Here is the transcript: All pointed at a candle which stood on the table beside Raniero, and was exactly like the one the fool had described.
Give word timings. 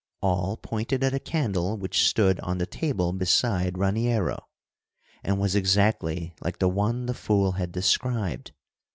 All 0.23 0.57
pointed 0.57 1.03
at 1.03 1.13
a 1.13 1.19
candle 1.19 1.77
which 1.77 2.07
stood 2.09 2.39
on 2.39 2.57
the 2.57 2.65
table 2.65 3.13
beside 3.13 3.77
Raniero, 3.77 4.47
and 5.23 5.39
was 5.39 5.53
exactly 5.53 6.33
like 6.41 6.57
the 6.57 6.67
one 6.69 7.05
the 7.05 7.13
fool 7.13 7.51
had 7.51 7.71
described. 7.71 8.51